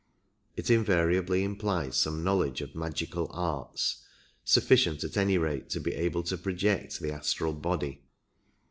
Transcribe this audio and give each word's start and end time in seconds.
It 0.55 0.71
invariably 0.71 1.43
implies 1.43 1.95
some 1.95 2.23
knowledge 2.23 2.61
of 2.61 2.73
magical 2.73 3.27
arts— 3.29 4.01
sufficient 4.43 5.03
at 5.03 5.15
any 5.15 5.37
rate 5.37 5.69
to 5.69 5.79
be 5.79 5.93
able 5.93 6.23
to 6.23 6.39
project 6.39 6.99
the 7.01 7.11
astral 7.11 7.53
body. 7.53 8.01